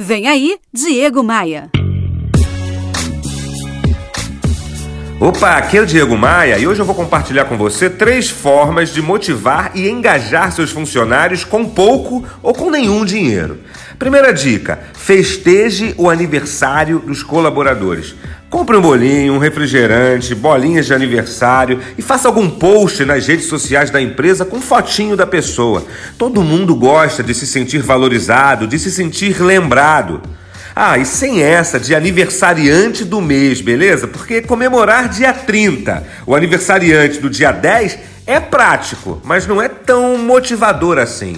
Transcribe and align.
Vem 0.00 0.28
aí, 0.28 0.56
Diego 0.72 1.24
Maia. 1.24 1.72
Opa, 5.18 5.56
aqui 5.56 5.76
é 5.76 5.80
o 5.80 5.86
Diego 5.86 6.16
Maia 6.16 6.56
e 6.56 6.68
hoje 6.68 6.80
eu 6.80 6.86
vou 6.86 6.94
compartilhar 6.94 7.46
com 7.46 7.56
você 7.58 7.90
três 7.90 8.30
formas 8.30 8.94
de 8.94 9.02
motivar 9.02 9.72
e 9.74 9.88
engajar 9.88 10.52
seus 10.52 10.70
funcionários 10.70 11.42
com 11.42 11.68
pouco 11.68 12.24
ou 12.40 12.54
com 12.54 12.70
nenhum 12.70 13.04
dinheiro. 13.04 13.58
Primeira 13.98 14.32
dica: 14.32 14.78
festeje 14.94 15.92
o 15.98 16.08
aniversário 16.08 17.00
dos 17.00 17.24
colaboradores. 17.24 18.14
Compre 18.58 18.76
um 18.76 18.80
bolinho, 18.80 19.34
um 19.34 19.38
refrigerante, 19.38 20.34
bolinhas 20.34 20.84
de 20.84 20.92
aniversário 20.92 21.78
e 21.96 22.02
faça 22.02 22.26
algum 22.26 22.50
post 22.50 23.04
nas 23.04 23.24
redes 23.24 23.46
sociais 23.46 23.88
da 23.88 24.02
empresa 24.02 24.44
com 24.44 24.60
fotinho 24.60 25.16
da 25.16 25.24
pessoa. 25.24 25.86
Todo 26.18 26.42
mundo 26.42 26.74
gosta 26.74 27.22
de 27.22 27.32
se 27.34 27.46
sentir 27.46 27.78
valorizado, 27.78 28.66
de 28.66 28.76
se 28.76 28.90
sentir 28.90 29.40
lembrado. 29.40 30.20
Ah, 30.74 30.98
e 30.98 31.04
sem 31.04 31.40
essa 31.40 31.78
de 31.78 31.94
aniversariante 31.94 33.04
do 33.04 33.20
mês, 33.20 33.60
beleza? 33.60 34.08
Porque 34.08 34.42
comemorar 34.42 35.08
dia 35.08 35.32
30, 35.32 36.04
o 36.26 36.34
aniversariante 36.34 37.20
do 37.20 37.30
dia 37.30 37.52
10 37.52 37.96
é 38.26 38.40
prático, 38.40 39.22
mas 39.24 39.46
não 39.46 39.62
é 39.62 39.68
tão 39.68 40.18
motivador 40.18 40.98
assim. 40.98 41.36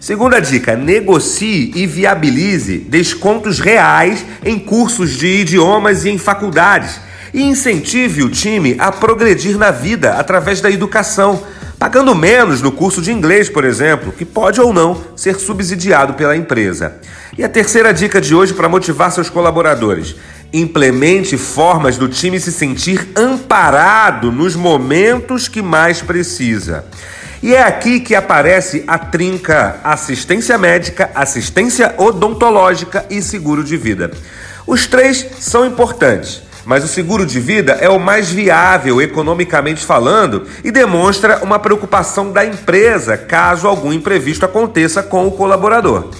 Segunda 0.00 0.40
dica: 0.40 0.76
negocie 0.76 1.72
e 1.74 1.86
viabilize 1.86 2.78
descontos 2.78 3.58
reais 3.58 4.24
em 4.44 4.58
cursos 4.58 5.10
de 5.10 5.26
idiomas 5.26 6.04
e 6.04 6.10
em 6.10 6.18
faculdades. 6.18 7.00
E 7.32 7.42
incentive 7.42 8.22
o 8.22 8.30
time 8.30 8.76
a 8.78 8.90
progredir 8.92 9.58
na 9.58 9.70
vida 9.70 10.14
através 10.14 10.60
da 10.60 10.70
educação, 10.70 11.42
pagando 11.78 12.14
menos 12.14 12.62
no 12.62 12.72
curso 12.72 13.02
de 13.02 13.12
inglês, 13.12 13.48
por 13.48 13.64
exemplo, 13.64 14.12
que 14.12 14.24
pode 14.24 14.60
ou 14.60 14.72
não 14.72 15.02
ser 15.14 15.36
subsidiado 15.36 16.14
pela 16.14 16.36
empresa. 16.36 16.96
E 17.36 17.44
a 17.44 17.48
terceira 17.48 17.92
dica 17.92 18.20
de 18.20 18.34
hoje 18.34 18.54
para 18.54 18.68
motivar 18.68 19.10
seus 19.10 19.28
colaboradores: 19.28 20.14
implemente 20.52 21.36
formas 21.36 21.96
do 21.96 22.08
time 22.08 22.38
se 22.38 22.52
sentir 22.52 23.08
amparado 23.16 24.30
nos 24.30 24.54
momentos 24.54 25.48
que 25.48 25.60
mais 25.60 26.00
precisa. 26.00 26.84
E 27.42 27.54
é 27.54 27.62
aqui 27.62 28.00
que 28.00 28.14
aparece 28.14 28.82
a 28.86 28.98
trinca 28.98 29.78
assistência 29.84 30.56
médica, 30.56 31.10
assistência 31.14 31.94
odontológica 31.98 33.04
e 33.10 33.20
seguro 33.20 33.62
de 33.62 33.76
vida. 33.76 34.10
Os 34.66 34.86
três 34.86 35.24
são 35.38 35.66
importantes, 35.66 36.42
mas 36.64 36.82
o 36.82 36.88
seguro 36.88 37.24
de 37.24 37.38
vida 37.38 37.74
é 37.74 37.88
o 37.88 38.00
mais 38.00 38.30
viável 38.30 39.00
economicamente 39.00 39.84
falando 39.84 40.46
e 40.64 40.72
demonstra 40.72 41.44
uma 41.44 41.58
preocupação 41.58 42.32
da 42.32 42.44
empresa 42.44 43.16
caso 43.16 43.68
algum 43.68 43.92
imprevisto 43.92 44.44
aconteça 44.44 45.02
com 45.02 45.26
o 45.26 45.32
colaborador. 45.32 46.10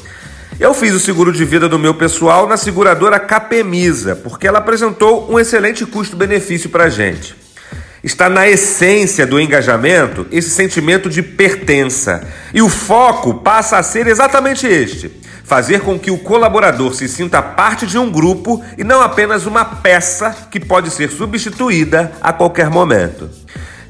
Eu 0.61 0.73
fiz 0.73 0.95
o 0.95 1.01
seguro 1.01 1.33
de 1.33 1.45
vida 1.45 1.69
do 1.69 1.79
meu 1.79 1.95
pessoal 1.95 2.47
na 2.47 2.57
seguradora 2.57 3.19
Capemisa, 3.19 4.17
porque 4.17 4.47
ela 4.47 4.59
apresentou 4.59 5.31
um 5.31 5.39
excelente 5.41 5.85
custo-benefício 5.85 6.71
para 6.71 6.85
a 6.85 6.89
gente. 6.89 7.46
Está 8.07 8.29
na 8.29 8.49
essência 8.49 9.27
do 9.27 9.41
engajamento 9.41 10.29
esse 10.31 10.51
sentimento 10.51 11.11
de 11.11 11.25
pertença. 11.25 12.25
E 12.55 12.63
o 12.63 12.69
foco 12.69 13.35
passa 13.35 13.79
a 13.79 13.83
ser 13.83 14.07
exatamente 14.07 14.65
este: 14.65 15.11
fazer 15.43 15.81
com 15.81 15.99
que 15.99 16.13
o 16.13 16.19
colaborador 16.19 16.95
se 16.95 17.09
sinta 17.09 17.43
parte 17.43 17.85
de 17.85 17.99
um 17.99 18.09
grupo 18.09 18.63
e 18.79 18.85
não 18.85 19.03
apenas 19.03 19.45
uma 19.45 19.65
peça 19.65 20.47
que 20.53 20.61
pode 20.61 20.91
ser 20.91 21.11
substituída 21.11 22.13
a 22.23 22.33
qualquer 22.33 22.71
momento. 22.71 23.29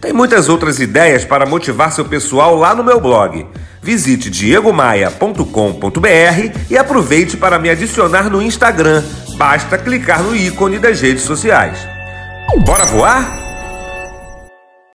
Tem 0.00 0.14
muitas 0.14 0.48
outras 0.48 0.80
ideias 0.80 1.22
para 1.22 1.44
motivar 1.44 1.92
seu 1.92 2.06
pessoal 2.06 2.56
lá 2.56 2.74
no 2.74 2.82
meu 2.82 2.98
blog. 2.98 3.46
Visite 3.82 4.30
diegomaia.com.br 4.30 6.58
e 6.70 6.78
aproveite 6.78 7.36
para 7.36 7.58
me 7.58 7.68
adicionar 7.68 8.30
no 8.30 8.40
Instagram. 8.40 9.04
Basta 9.36 9.76
clicar 9.76 10.22
no 10.22 10.34
ícone 10.34 10.78
das 10.78 11.02
redes 11.02 11.24
sociais. 11.24 11.86
Bora 12.64 12.86
voar? 12.86 13.45